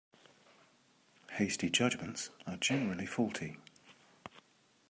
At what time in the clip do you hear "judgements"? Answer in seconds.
1.69-2.31